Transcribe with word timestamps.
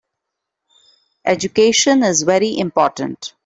Education 1.25 2.01
is 2.01 2.23
very 2.23 2.57
important. 2.57 3.35